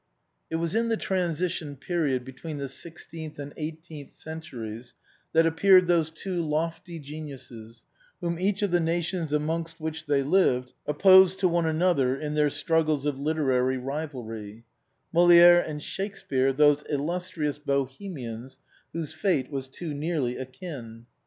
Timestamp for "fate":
19.13-19.51